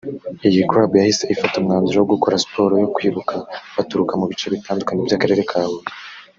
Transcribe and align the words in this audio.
iyi 0.47 0.61
Club 0.69 0.91
yahise 0.99 1.23
ifata 1.33 1.53
umwanzuro 1.57 1.97
wo 2.01 2.09
gukora 2.13 2.41
siporo 2.43 2.73
yo 2.83 2.89
kwiruka 2.95 3.33
baturuka 3.75 4.13
mu 4.19 4.25
bice 4.31 4.45
bitandukanye 4.53 5.01
by’akarere 5.07 5.41
ka 5.49 5.59
Huye 5.67 5.83